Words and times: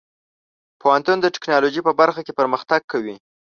پوهنتون 0.81 1.17
د 1.21 1.25
ټیکنالوژۍ 1.35 1.81
په 1.85 1.93
برخه 1.99 2.21
کې 2.25 2.37
پرمختګ 2.39 2.81
کوي. 2.91 3.15